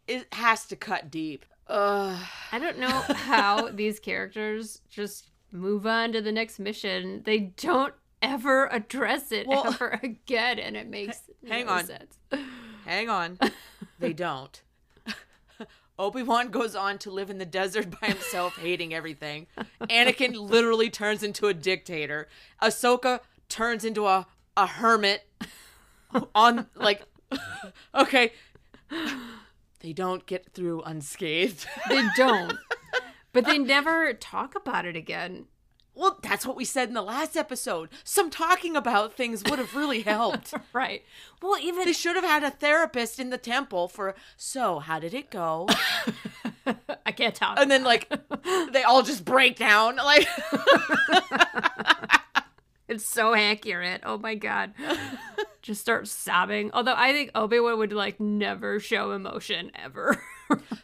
[0.07, 1.45] it has to cut deep.
[1.67, 2.19] Ugh.
[2.51, 7.21] I don't know how these characters just move on to the next mission.
[7.25, 11.85] They don't ever address it Well- ever again, and it makes hang no on.
[11.85, 12.19] sense.
[12.85, 13.37] Hang on.
[13.99, 14.61] they don't.
[15.99, 19.45] Obi Wan goes on to live in the desert by himself, hating everything.
[19.81, 22.27] Anakin literally turns into a dictator.
[22.59, 24.25] Ahsoka turns into a,
[24.57, 25.27] a hermit.
[26.35, 27.03] On, like,
[27.95, 28.31] okay.
[29.79, 31.65] They don't get through unscathed.
[31.89, 32.57] They don't.
[33.33, 35.45] But they never talk about it again.
[35.95, 37.89] well, that's what we said in the last episode.
[38.03, 40.53] Some talking about things would have really helped.
[40.73, 41.03] Right.
[41.41, 45.13] Well, even They should have had a therapist in the temple for, so how did
[45.13, 45.67] it go?
[47.05, 47.57] I can't talk.
[47.59, 48.09] and then like
[48.71, 50.27] they all just break down like
[52.87, 54.01] It's so accurate.
[54.05, 54.73] Oh my god.
[55.61, 56.71] Just start sobbing.
[56.73, 60.21] Although I think Obi Wan would like never show emotion ever.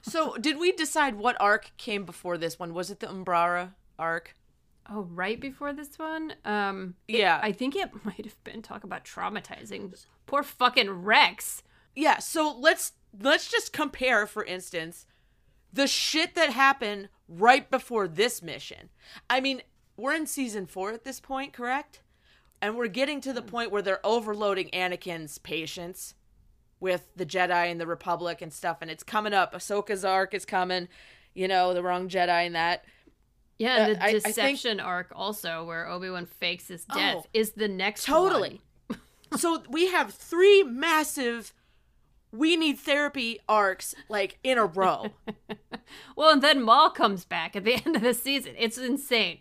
[0.01, 2.73] So, did we decide what arc came before this one?
[2.73, 4.33] Was it the Umbara arc?
[4.89, 7.41] oh, right before this one, um, it- Yeah.
[7.43, 9.93] I think it might have been talk about traumatizing
[10.25, 11.63] poor fucking Rex.
[11.97, 15.05] Yeah, so let's let's just compare for instance
[15.73, 18.87] the shit that happened right before this mission.
[19.29, 19.61] I mean,
[19.97, 21.99] we're in season 4 at this point, correct?
[22.61, 26.15] And we're getting to the point where they're overloading Anakin's patience
[26.79, 29.53] with the Jedi and the Republic and stuff and it's coming up.
[29.53, 30.87] Ahsoka's arc is coming,
[31.33, 32.83] you know, the wrong Jedi and that.
[33.59, 36.85] Yeah, and Uh, the I- I think- deception arc also, where Obi Wan fakes his
[36.85, 38.61] death, Oh, is the next Totally.
[39.37, 41.53] so we have three massive
[42.33, 45.11] we need therapy arcs like in a row.
[46.17, 48.55] Well, and then Maul comes back at the end of the season.
[48.57, 49.39] It's insane.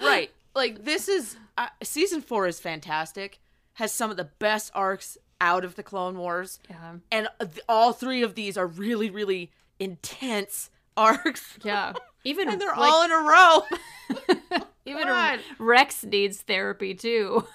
[0.00, 0.30] right.
[0.54, 3.38] Like this is uh, season 4 is fantastic.
[3.74, 6.58] Has some of the best arcs out of the Clone Wars.
[6.68, 6.94] Yeah.
[7.12, 11.58] And uh, all three of these are really really intense arcs.
[11.62, 11.92] Yeah.
[12.24, 14.60] Even And they're like, all in a row.
[14.84, 15.40] even God.
[15.58, 17.46] Rex needs therapy too.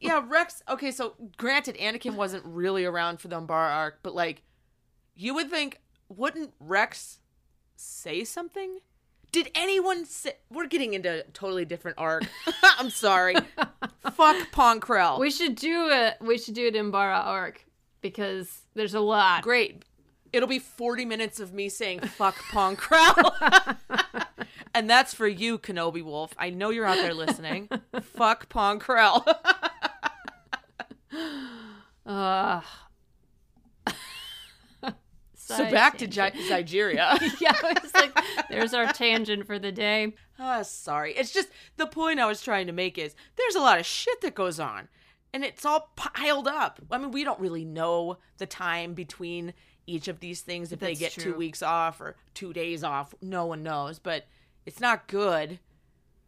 [0.00, 0.62] yeah, Rex.
[0.68, 4.42] Okay, so granted, Anakin wasn't really around for the Umbara arc, but like,
[5.14, 7.18] you would think, wouldn't Rex
[7.76, 8.78] say something?
[9.30, 10.32] Did anyone say?
[10.50, 12.24] We're getting into a totally different arc.
[12.78, 13.36] I'm sorry.
[14.12, 15.18] Fuck Pong Krell.
[15.18, 16.16] We should do it.
[16.20, 17.64] we should do it Umbara arc
[18.00, 19.42] because there's a lot.
[19.42, 19.84] Great.
[20.32, 23.76] It'll be 40 minutes of me saying fuck Pong Krell.
[24.74, 26.34] and that's for you, Kenobi Wolf.
[26.38, 27.68] I know you're out there listening.
[28.02, 29.24] fuck Pong Krell.
[32.06, 32.64] Ugh.
[35.56, 36.34] So back to tangent.
[36.34, 37.18] Gi- Zygeria.
[37.40, 38.18] yeah, it's like
[38.50, 40.14] there's our tangent for the day.
[40.38, 41.14] Ah, sorry.
[41.14, 44.20] It's just the point I was trying to make is there's a lot of shit
[44.20, 44.88] that goes on,
[45.32, 46.80] and it's all piled up.
[46.90, 49.54] I mean, we don't really know the time between
[49.86, 53.14] each of these things if That's they get two weeks off or two days off.
[53.22, 54.26] No one knows, but
[54.66, 55.58] it's not good.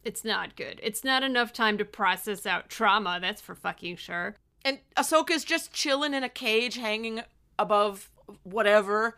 [0.03, 0.79] It's not good.
[0.81, 3.19] It's not enough time to process out trauma.
[3.21, 4.35] That's for fucking sure.
[4.65, 7.21] And Ahsoka's just chilling in a cage, hanging
[7.59, 8.09] above
[8.43, 9.17] whatever.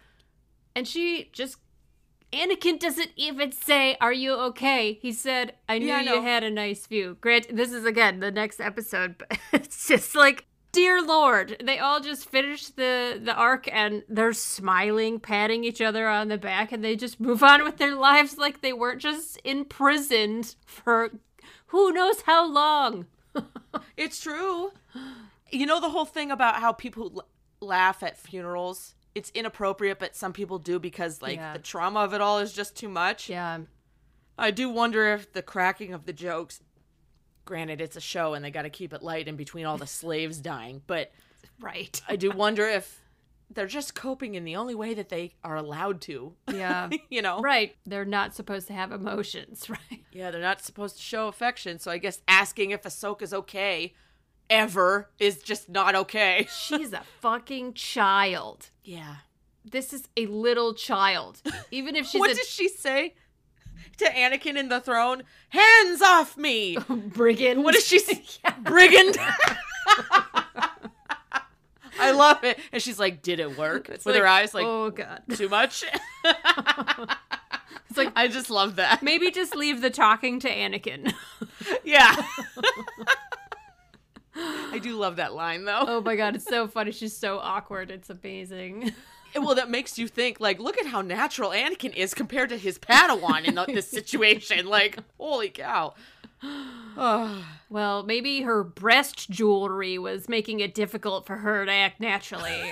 [0.75, 1.57] And she just.
[2.31, 4.93] Anakin doesn't even say, Are you okay?
[4.93, 7.17] He said, I knew Yeah, I you had a nice view.
[7.21, 11.99] Grant, this is again the next episode, but it's just like, Dear Lord, they all
[11.99, 16.83] just finished the, the arc and they're smiling, patting each other on the back, and
[16.83, 21.11] they just move on with their lives like they weren't just imprisoned for
[21.67, 23.05] who knows how long.
[23.97, 24.71] It's true.
[25.51, 27.27] You know the whole thing about how people l-
[27.59, 28.95] laugh at funerals?
[29.15, 31.53] It's inappropriate, but some people do because like Yeah.
[31.53, 33.29] the trauma of it all is just too much.
[33.29, 33.59] Yeah.
[34.37, 36.61] I do wonder if the cracking of the jokes
[37.45, 39.87] granted it's a show and they got to keep it light in between all the
[40.01, 41.11] slaves dying, but
[41.59, 42.01] Right.
[42.07, 42.99] I do wonder if
[43.51, 46.33] they're just coping in the only way that they are allowed to.
[46.51, 46.89] Yeah.
[47.09, 47.39] you know?
[47.41, 47.75] Right.
[47.85, 50.03] They're not supposed to have emotions, right?
[50.11, 53.93] Yeah, they're not supposed to show affection, so I guess asking if Ahsoka's okay
[54.53, 56.47] ever is just not okay.
[56.55, 58.69] She's a fucking child.
[58.83, 59.15] Yeah.
[59.65, 61.41] This is a little child.
[61.71, 63.15] Even if she's what a does she say
[63.97, 65.23] to Anakin in the throne?
[65.49, 66.77] Hands off me!
[66.89, 67.63] brigand.
[67.63, 68.23] What does she say?
[68.61, 69.17] Brigand!
[71.99, 72.59] I love it.
[72.71, 73.87] And she's like, did it work?
[73.89, 75.21] It's With her eyes like, oh god.
[75.35, 75.85] too much?
[77.89, 79.03] It's like I just love that.
[79.03, 81.13] maybe just leave the talking to Anakin.
[81.83, 82.15] Yeah.
[84.83, 85.85] Do love that line though.
[85.87, 86.91] oh my god, it's so funny.
[86.99, 87.89] She's so awkward.
[87.89, 88.91] It's amazing.
[89.35, 92.77] Well, that makes you think, like, look at how natural Anakin is compared to his
[92.77, 94.67] Padawan in this situation.
[94.67, 95.95] Like, holy cow.
[97.69, 102.71] Well, maybe her breast jewelry was making it difficult for her to act naturally.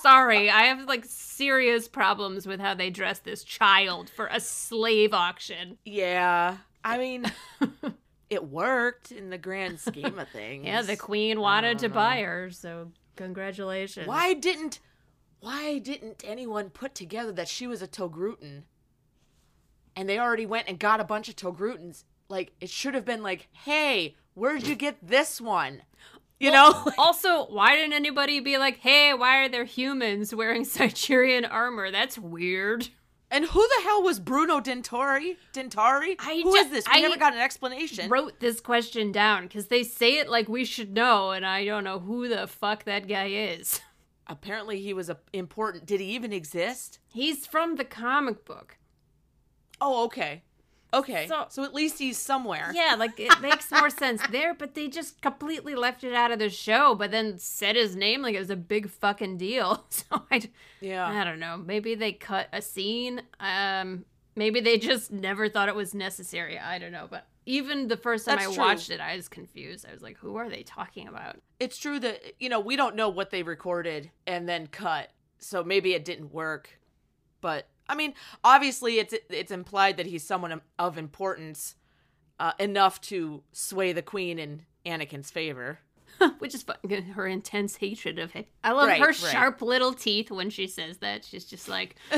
[0.00, 5.14] Sorry, I have like serious problems with how they dress this child for a slave
[5.14, 5.78] auction.
[5.84, 6.56] Yeah.
[6.84, 7.30] I mean,
[8.30, 10.66] it worked in the grand scheme of things.
[10.66, 14.06] Yeah, the queen wanted to uh, buy her, so congratulations.
[14.06, 14.80] Why didn't
[15.40, 18.62] why didn't anyone put together that she was a Togrutan?
[19.94, 22.04] And they already went and got a bunch of Togrutans.
[22.28, 25.82] Like it should have been like, "Hey, where'd you get this one?"
[26.40, 26.86] You know?
[26.98, 31.90] Also, why didn't anybody be like, "Hey, why are there humans wearing Zygerian armor?
[31.90, 32.88] That's weird."
[33.32, 35.36] And who the hell was Bruno Denturri?
[35.54, 36.16] Denturri?
[36.18, 36.84] I Who is ju- this?
[36.86, 38.10] We I never got an explanation.
[38.10, 41.82] Wrote this question down because they say it like we should know, and I don't
[41.82, 43.80] know who the fuck that guy is.
[44.26, 45.86] Apparently, he was a important.
[45.86, 46.98] Did he even exist?
[47.08, 48.76] He's from the comic book.
[49.80, 50.42] Oh, okay.
[50.94, 51.26] Okay.
[51.26, 52.70] So- So, at least he's somewhere.
[52.74, 56.38] Yeah, like it makes more sense there, but they just completely left it out of
[56.38, 59.86] the show, but then said his name like it was a big fucking deal.
[59.90, 60.50] So I,
[60.80, 61.06] Yeah.
[61.08, 61.56] I don't know.
[61.56, 63.22] Maybe they cut a scene.
[63.40, 64.04] Um,
[64.36, 66.58] maybe they just never thought it was necessary.
[66.58, 67.06] I don't know.
[67.10, 68.62] But even the first time That's I true.
[68.64, 69.84] watched it, I was confused.
[69.88, 71.36] I was like, who are they talking about?
[71.58, 75.64] It's true that you know we don't know what they recorded and then cut, so
[75.64, 76.78] maybe it didn't work.
[77.40, 78.14] But I mean,
[78.44, 81.74] obviously, it's it's implied that he's someone of importance
[82.40, 85.78] uh, enough to sway the queen in Anakin's favor.
[86.38, 86.76] Which is fun.
[87.14, 88.44] Her intense hatred of him.
[88.62, 89.16] I love Right, her right.
[89.16, 91.24] sharp little teeth when she says that.
[91.24, 91.96] She's just like,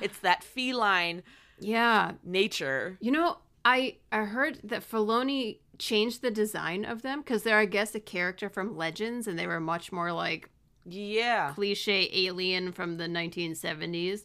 [0.00, 1.22] it's that feline
[1.58, 2.96] yeah, nature.
[3.00, 7.66] You know, I I heard that Filoni changed the design of them because they're, I
[7.66, 10.48] guess, a character from Legends, and they were much more like
[10.84, 11.52] Yeah.
[11.54, 14.24] cliche alien from the 1970s.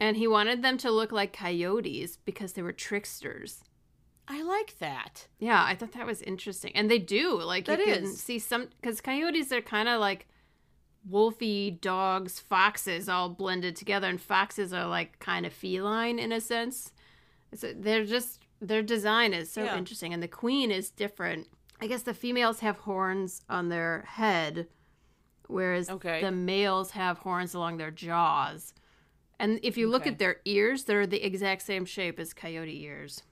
[0.00, 3.64] And he wanted them to look like coyotes because they were tricksters.
[4.28, 5.26] I like that.
[5.38, 7.40] Yeah, I thought that was interesting, and they do.
[7.40, 10.26] Like That you can see some because coyotes are kind of like
[11.10, 16.40] wolfy dogs, foxes all blended together, and foxes are like kind of feline in a
[16.40, 16.92] sense.
[17.54, 19.78] So they're just their design is so Yeah.
[19.78, 21.48] interesting, and the queen is different.
[21.80, 24.68] I guess the females have horns on their head,
[25.48, 26.20] whereas Okay.
[26.20, 28.72] the males have horns along their jaws.
[29.40, 30.10] And if you look Okay.
[30.10, 33.22] at their ears, they're the exact same shape as coyote ears.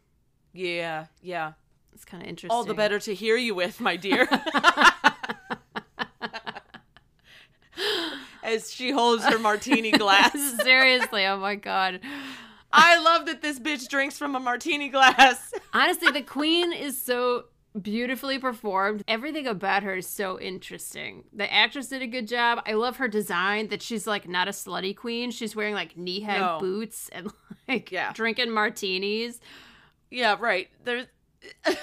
[0.53, 1.53] Yeah, yeah.
[1.93, 2.55] It's kind of interesting.
[2.55, 4.29] All the better to hear you with, my dear.
[8.43, 10.33] As she holds her martini glass.
[10.63, 12.01] Seriously, oh my god.
[12.73, 15.53] I love that this bitch drinks from a martini glass.
[15.73, 17.47] Honestly, the queen is so
[17.83, 19.03] beautifully performed.
[19.09, 21.25] Everything about her is so interesting.
[21.33, 22.61] The actress did a good job.
[22.67, 25.31] I love her design that she's like not a slutty queen.
[25.31, 26.59] She's wearing like knee-high No.
[26.61, 27.31] boots and
[27.69, 28.13] like Yeah.
[28.13, 29.41] drinking martinis.
[30.11, 30.69] Yeah, right.
[30.85, 31.07] There's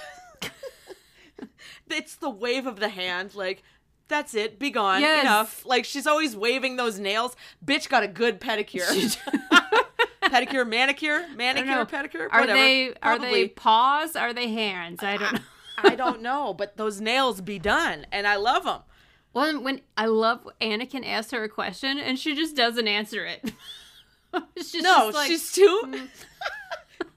[1.90, 3.62] It's the wave of the hand, like
[4.08, 5.02] that's it, be gone.
[5.02, 5.24] Yes.
[5.24, 5.66] Enough.
[5.66, 7.36] Like she's always waving those nails.
[7.64, 8.82] Bitch got a good pedicure.
[10.24, 12.28] pedicure, manicure, manicure, pedicure.
[12.32, 12.58] Are whatever.
[12.60, 14.16] they are they paws?
[14.16, 15.04] Are they hands?
[15.04, 15.40] I don't know.
[15.78, 18.82] I don't know, but those nails be done, and I love them.
[19.34, 23.52] Well, when I love Anakin asks her a question and she just doesn't answer it.
[24.56, 26.08] it's just, No, like, she's too.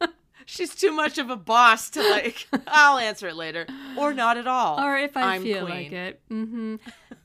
[0.46, 2.46] she's too much of a boss to like.
[2.66, 3.66] I'll answer it later,
[3.98, 4.80] or not at all.
[4.82, 5.76] or if I I'm feel queen.
[5.84, 6.20] like it.
[6.28, 6.76] hmm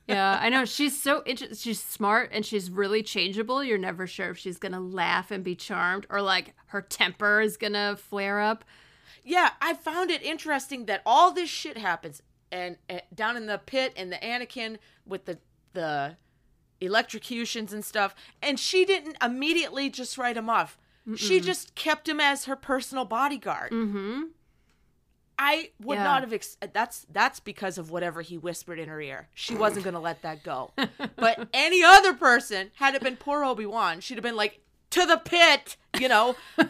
[0.07, 3.63] Yeah, I know she's so inter- she's smart and she's really changeable.
[3.63, 7.55] You're never sure if she's gonna laugh and be charmed or like her temper is
[7.57, 8.65] gonna flare up.
[9.23, 13.57] Yeah, I found it interesting that all this shit happens, and, uh down in the
[13.59, 15.37] pit, and the Anakin with the
[15.73, 16.17] the
[16.79, 20.77] electrocutions and stuff, and she didn't immediately just write him off.
[21.15, 23.71] She just kept him as her personal bodyguard.
[23.71, 24.21] Mm-hmm.
[25.37, 26.03] I would Yeah.
[26.03, 26.31] not have.
[26.33, 29.27] Ex- that's that's because of whatever he whispered in her ear.
[29.33, 30.71] She wasn't gonna let that go.
[31.15, 34.59] But any other person, had it been poor Obi Wan, she'd have been like
[34.91, 36.35] to the pit, you know.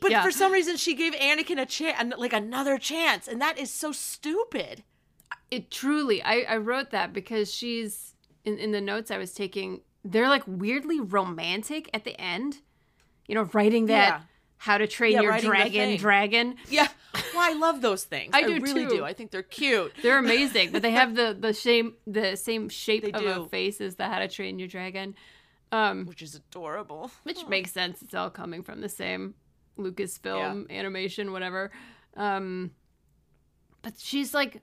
[0.00, 0.22] But yeah.
[0.22, 3.92] for some reason, she gave Anakin a chance, like another chance, and that is so
[3.92, 4.82] stupid.
[5.50, 8.14] it truly I, I wrote that because she's
[8.44, 12.58] in, in the notes I was taking, they're like weirdly romantic at the end.
[13.28, 14.20] You know, writing that Yeah.
[14.58, 16.56] how to train Yeah, your dragon dragon.
[16.70, 16.88] Yeah,
[17.34, 18.30] well, I love those things.
[18.34, 18.96] I do really too.
[18.98, 19.04] do.
[19.04, 19.92] I think they're cute.
[20.02, 23.42] They're amazing, but they have the the same the same shape They of do.
[23.42, 25.14] a face as the How to Train Your Dragon,
[25.74, 27.10] um, Which is adorable.
[27.24, 28.02] which makes sense.
[28.02, 29.34] It's all coming from the same
[29.78, 31.70] Lucasfilm animation, whatever.
[32.16, 32.70] Um,
[33.82, 34.62] but she's like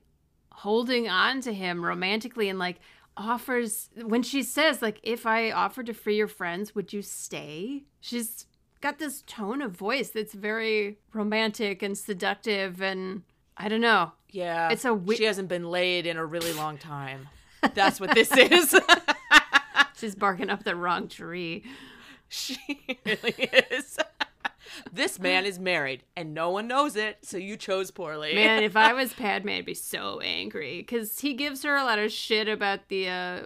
[0.50, 2.78] holding on to him romantically and like
[3.16, 7.84] offers when she says like if I offered to free your friends, would you stay?
[8.00, 8.46] She's
[8.80, 13.22] got this tone of voice that's very romantic and seductive and
[13.56, 14.12] I don't know.
[14.30, 17.28] Yeah, It's a wi- she hasn't been laid in a really long time.
[17.74, 18.74] That's what this is.
[20.02, 21.62] She's barking up the wrong tree.
[22.28, 22.58] she
[23.06, 24.00] really is.
[24.92, 27.18] this man is married, and no one knows it.
[27.22, 28.34] So you chose poorly.
[28.34, 32.00] Man, if I was Padme, I'd be so angry because he gives her a lot
[32.00, 33.40] of shit about the uh,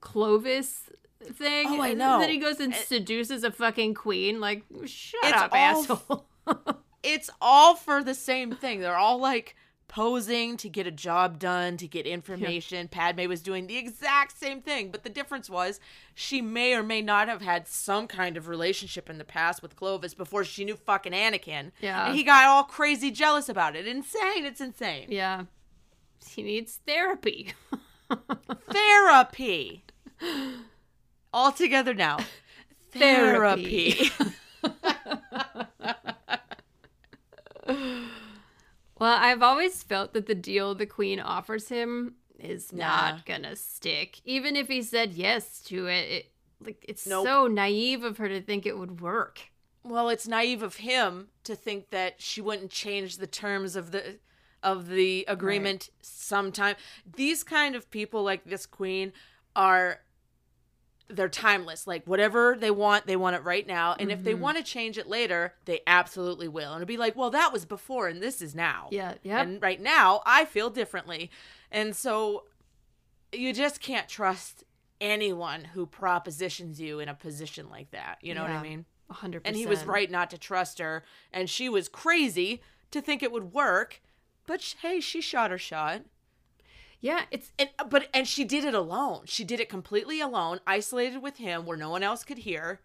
[0.00, 0.90] Clovis
[1.22, 1.68] thing.
[1.68, 2.18] Oh, I and know.
[2.18, 4.40] Then he goes and seduces a fucking queen.
[4.40, 6.26] Like, shut up, asshole.
[7.04, 8.80] it's all for the same thing.
[8.80, 9.54] They're all like
[9.88, 12.88] posing to get a job done, to get information.
[12.88, 15.80] Padme was doing the exact same thing, but the difference was
[16.14, 19.76] she may or may not have had some kind of relationship in the past with
[19.76, 21.70] Clovis before she knew fucking Anakin.
[21.80, 22.06] Yeah.
[22.06, 23.86] And he got all crazy jealous about it.
[23.86, 24.44] Insane.
[24.44, 25.06] It's insane.
[25.10, 25.44] yeah.
[26.28, 27.52] He needs therapy.
[28.70, 29.84] Therapy.
[31.32, 32.18] All together now.
[32.90, 34.10] Therapy.
[34.10, 34.10] Therapy.
[39.26, 42.86] I've always felt that the deal the queen offers him is Nah.
[43.12, 44.20] not gonna stick.
[44.24, 47.26] Even if he said yes to it, it like it's Nope.
[47.26, 49.40] so naive of her to think it would work.
[49.82, 54.18] Well, it's naive of him to think that she wouldn't change the terms of the
[54.62, 56.76] of the agreement sometime.
[57.14, 59.12] These kind of people like this queen
[59.54, 60.00] are
[61.08, 61.86] they're timeless.
[61.86, 63.94] Like whatever they want, they want it right now.
[63.98, 66.72] And if they want to change it later, they absolutely will.
[66.72, 68.88] And it'll be like, well, that was before and this is now.
[68.90, 69.40] Yeah, Yeah.
[69.40, 71.30] And right now, I feel differently.
[71.70, 72.44] And so
[73.32, 74.64] you just can't trust
[75.00, 78.18] anyone who propositions you in a position like that.
[78.22, 78.84] You know what I mean?
[79.10, 79.56] A hundred And percent.
[79.56, 81.04] And he was right not to trust her.
[81.32, 84.00] And she was crazy to think it would work.
[84.46, 86.02] But hey, she shot her shot.
[87.00, 89.22] Yeah, it's And but and she did it alone.
[89.26, 92.80] She did it completely alone, isolated with him, where no one else could hear.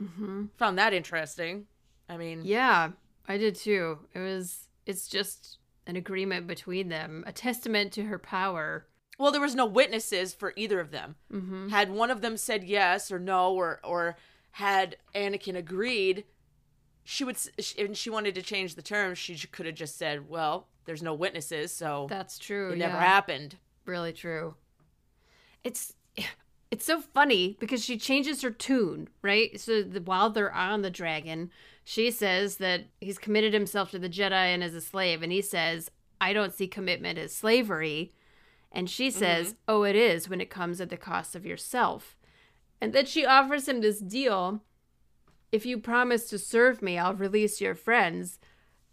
[0.00, 0.46] Mm-hmm.
[0.58, 1.66] Found that interesting.
[2.08, 2.90] I mean, yeah,
[3.26, 3.98] I did too.
[4.14, 8.86] It was it's just an agreement between them, a testament to her power.
[9.18, 11.16] well, there was no witnesses for either of them.
[11.32, 11.68] Mm-hmm.
[11.68, 14.16] Had one of them said yes or no, or or
[14.52, 16.24] had Anakin agreed,
[17.10, 19.16] she would, s- and she wanted to change the terms.
[19.16, 22.72] She could have just said, "Well, there's no witnesses, so That's true.
[22.72, 23.00] it never yeah.
[23.00, 23.56] happened."
[23.86, 24.56] really true.
[25.64, 25.94] It's
[26.70, 29.58] it's so funny because she changes her tune, right?
[29.58, 31.50] So the, while they're on the dragon,
[31.82, 35.40] she says that he's committed himself to the Jedi and is a slave, and he
[35.40, 35.90] says,
[36.20, 38.12] "I don't see commitment as slavery."
[38.70, 39.18] And she mm-hmm.
[39.18, 42.18] says, "Oh, it is when it comes at the cost of yourself."
[42.82, 44.62] And then she offers him this deal.
[45.52, 48.38] If you promise to serve me, I'll release your friends.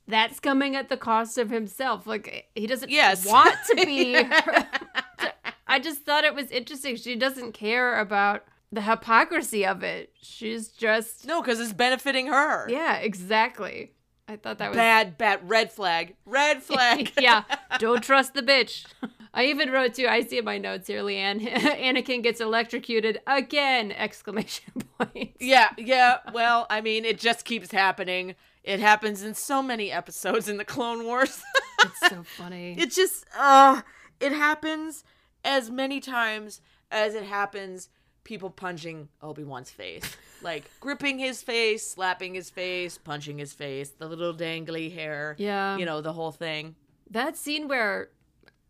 [0.08, 2.06] That's coming at the cost of himself.
[2.08, 3.26] Like he doesn't Yes.
[3.30, 4.16] want to be.
[5.68, 6.96] I just thought it was interesting.
[6.96, 10.12] She doesn't care about the hypocrisy of it.
[10.22, 12.68] She's just No, because it's benefiting her.
[12.70, 13.94] yeah, exactly.
[14.28, 17.12] I thought that was Bad, bad, red flag, red flag.
[17.20, 17.44] yeah.
[17.80, 18.86] Don't trust the bitch.
[19.34, 20.08] I even wrote too.
[20.08, 21.42] I see in my notes here, Leanne.
[21.54, 23.92] Anakin gets electrocuted again!
[23.92, 25.36] Exclamation point.
[25.40, 26.18] yeah, yeah.
[26.34, 28.36] Well, I mean, it just keeps happening.
[28.64, 31.44] It happens in so many episodes in the Clone Wars.
[31.84, 32.76] It's so funny.
[32.80, 33.82] it just, uh,
[34.20, 35.04] it happens
[35.44, 37.90] as many times as it happens
[38.24, 40.18] people punching Obi-Wan's face.
[40.46, 45.36] Like gripping his face, slapping his face, punching his face, the little dangly hair.
[45.40, 45.76] Yeah.
[45.78, 46.76] You know, the whole thing.
[47.10, 48.10] That scene where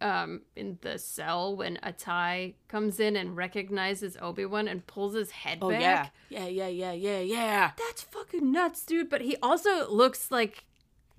[0.02, 5.60] um in the cell when Atai comes in and recognizes Obi-Wan and pulls his head
[5.62, 5.82] Oh, back.
[5.82, 6.46] yeah.
[6.46, 7.72] Yeah, yeah, yeah, yeah, yeah.
[7.78, 9.10] That's fucking nuts, dude.
[9.10, 10.64] But he also looks like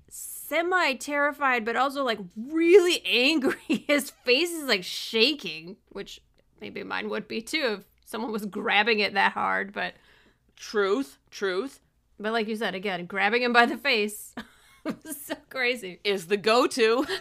[0.09, 3.55] semi terrified, but also like really angry.
[3.87, 6.21] His face is like shaking, which
[6.61, 9.73] maybe mine would be too if someone was grabbing it that hard.
[9.73, 9.93] But
[10.57, 11.79] Truth, truth
[12.19, 14.33] but like you said, again, grabbing him by the face
[14.83, 14.95] was
[15.25, 15.99] so crazy.
[16.03, 17.05] is the go-to.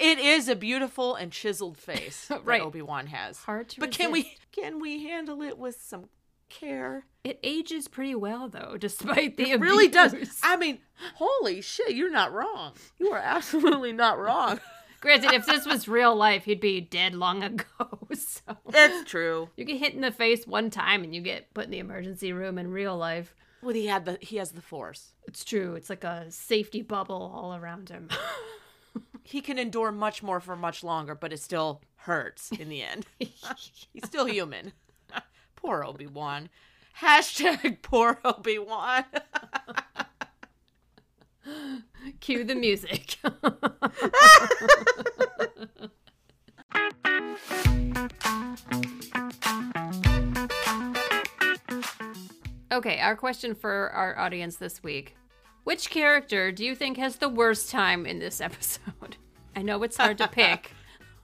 [0.00, 2.62] It is a beautiful and chiseled face that Right.
[2.62, 3.38] Obi-Wan has.
[3.38, 6.08] Hard to But can we can we handle it with some
[6.48, 7.04] care?
[7.24, 10.14] It ages pretty well though, despite the It really does.
[10.44, 10.78] I mean,
[11.16, 12.74] holy shit, you're not wrong.
[13.00, 14.60] You are absolutely not wrong.
[15.00, 17.64] Granted, if this was real life, he'd be dead long ago.
[18.16, 19.50] So It's true.
[19.56, 22.32] you get hit in the face one time and you get put in the emergency
[22.32, 23.34] room in real life.
[23.62, 25.12] Well, he had the he has the force.
[25.26, 25.74] It's true.
[25.74, 28.08] It's like a safety bubble all around him.
[29.22, 33.04] He can endure much more for much longer, but it still hurts in the end.
[33.18, 34.72] He's still human.
[35.54, 36.48] poor Obi-Wan.
[37.02, 39.04] Hashtag poor Obi-Wan.
[42.20, 43.16] Cue the music.
[52.72, 55.16] okay, our question for our audience this week.
[55.64, 59.16] Which character do you think has the worst time in this episode?
[59.54, 60.72] I know it's hard to pick,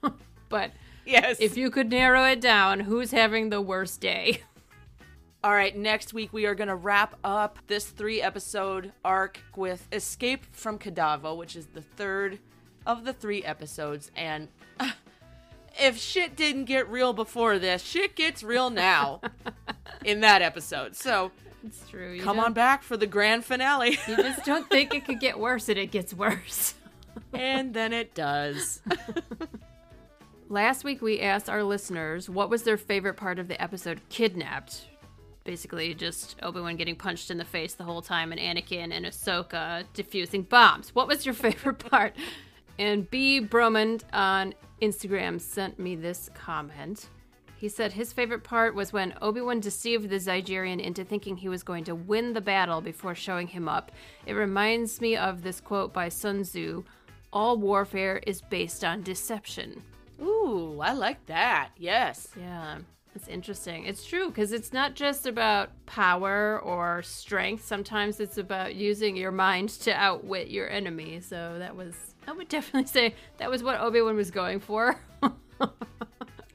[0.49, 0.73] but
[1.07, 1.37] yes.
[1.41, 4.41] if you could narrow it down, who's having the worst day?
[5.45, 9.87] All right, next week we are going to wrap up this three episode arc with
[9.93, 12.39] Escape from Kadavo, which is the third
[12.87, 14.11] of the three episodes.
[14.17, 14.49] And
[14.81, 14.93] uh,
[15.79, 19.21] if shit didn't get real before this, shit gets real now
[20.07, 20.97] in that episode.
[20.97, 21.31] So
[21.63, 22.13] It's true.
[22.13, 23.99] You come on back for the grand finale.
[24.09, 26.73] You just don't think it could get worse, and it gets worse.
[27.35, 28.81] and then it does.
[30.49, 34.87] Last week, we asked our listeners what was their favorite part of the episode Kidnapped.
[35.45, 39.05] Basically, just Obi Wan getting punched in the face the whole time, and Anakin and
[39.07, 40.95] Ahsoka diffusing bombs.
[40.95, 42.15] What was your favorite part?
[42.79, 43.39] And B.
[43.41, 47.09] Bromond on Instagram sent me this comment.
[47.57, 51.35] He he said his favorite part was when Obi Wan deceived the Zygerian into thinking
[51.35, 53.91] he was going to win the battle before showing him up.
[54.27, 56.85] It reminds me of this quote by Sun Tzu
[57.33, 59.83] All warfare is based on deception.
[60.21, 61.71] Ooh, I like that.
[61.79, 62.29] Yes.
[62.39, 62.81] Yeah,
[63.15, 63.85] it's interesting.
[63.87, 67.65] It's true because it's not just about power or strength.
[67.65, 71.21] Sometimes it's about using your mind to outwit your enemy.
[71.21, 71.95] So that was,
[72.27, 75.01] I would definitely say that was what Obi Wan was going for.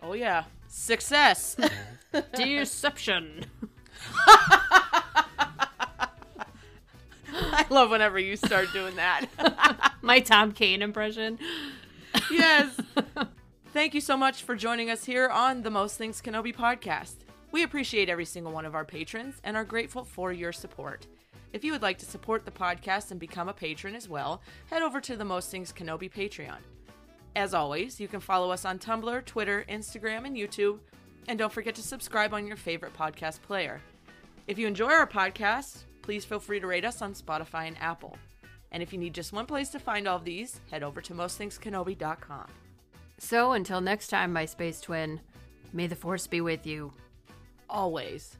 [0.02, 0.46] Oh yeah.
[0.68, 1.56] Success.
[2.36, 3.46] Deception.
[7.28, 9.28] I love whenever you start doing that.
[10.02, 11.38] My Tom Kane impression.
[12.32, 12.76] yes.
[13.72, 17.18] Thank you so much for joining us here on the Most Things Kenobi podcast.
[17.52, 21.06] We appreciate every single one of our patrons and are grateful for your support.
[21.54, 24.42] If you would like to support the podcast and become a patron as well,
[24.72, 26.58] head over to the Most Things Kenobi Patreon.
[27.36, 30.80] As always, you can follow us on Tumblr, Twitter, Instagram, and YouTube.
[31.28, 33.82] And don't forget to subscribe on your favorite podcast player.
[34.48, 38.18] If you enjoy our podcast, please feel free to rate us on Spotify and Apple.
[38.72, 41.14] And if you need just one place to find all of these, head over to
[41.14, 42.48] mostthingskenobi.com.
[43.20, 45.20] So until next time, my space twin,
[45.74, 46.94] may the force be with you.
[47.70, 48.38] Always.